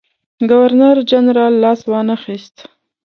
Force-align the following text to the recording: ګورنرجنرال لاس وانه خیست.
ګورنرجنرال 0.49 1.53
لاس 1.63 1.79
وانه 1.91 2.15
خیست. 2.23 2.55